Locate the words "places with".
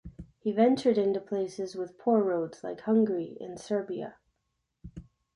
1.19-1.99